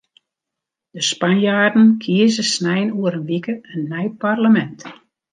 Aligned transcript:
De 0.89 1.01
Spanjaarden 1.03 1.87
kieze 2.03 2.43
snein 2.55 2.89
oer 2.99 3.13
in 3.19 3.25
wike 3.31 3.55
in 3.73 3.81
nij 3.93 4.07
parlemint. 4.23 4.79